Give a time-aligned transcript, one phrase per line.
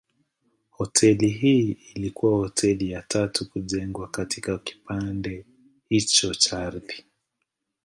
[0.69, 5.45] Hoteli hii ilikuwa hoteli ya tatu kujengwa katika kipande
[5.89, 7.03] hicho cha ardhi.